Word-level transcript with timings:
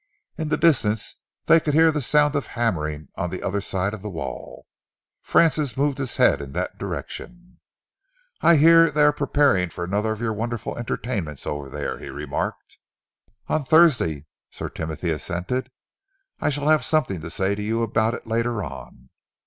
In 0.35 0.49
the 0.49 0.57
distance 0.57 1.21
they 1.45 1.59
could 1.59 1.75
hear 1.75 1.91
the 1.91 2.01
sound 2.01 2.35
of 2.35 2.47
hammering 2.57 3.09
on 3.17 3.29
the 3.29 3.43
other 3.43 3.61
side 3.61 3.93
of 3.93 4.01
the 4.01 4.09
wall. 4.09 4.65
Francis 5.21 5.77
moved 5.77 5.99
his 5.99 6.17
head 6.17 6.41
in 6.41 6.53
that 6.53 6.79
direction. 6.79 7.59
"I 8.41 8.55
hear 8.55 8.87
that 8.87 8.95
they 8.95 9.03
are 9.03 9.11
preparing 9.13 9.69
for 9.69 9.83
another 9.83 10.11
of 10.11 10.19
your 10.19 10.33
wonderful 10.33 10.75
entertainments 10.75 11.45
over 11.45 11.69
there," 11.69 11.99
he 11.99 12.09
remarked. 12.09 12.77
"On 13.47 13.63
Thursday," 13.63 14.25
Sir 14.49 14.69
Timothy 14.69 15.11
assented. 15.11 15.69
"I 16.39 16.49
shall 16.49 16.67
have 16.69 16.83
something 16.83 17.21
to 17.21 17.29
say 17.29 17.53
to 17.53 17.61
you 17.61 17.83
about 17.83 18.15
it 18.15 18.25
later 18.25 18.63
on." 18.63 19.11